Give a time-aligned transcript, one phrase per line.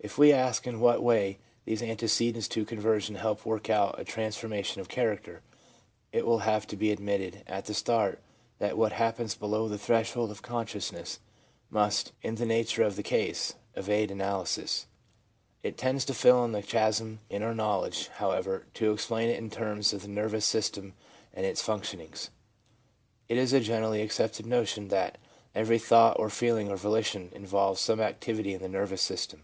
[0.00, 4.04] If we ask in what way these antecedents to conver sion help work out a
[4.04, 5.42] transformation of character,
[6.12, 8.20] it will have to be admitted at the start
[8.60, 11.18] that what happens below the threshold of consciousness
[11.68, 14.86] must, in the nature of the case, evade analysis.
[15.64, 19.50] It tends to fill in the chasm in our knowledge, however, to explain it in
[19.50, 20.94] terms of the nervous system
[21.34, 22.30] and its functionings.
[23.28, 25.18] It is a generally accepted notion that
[25.56, 29.42] every thought or feeling or volition involves some activity in the nervous system.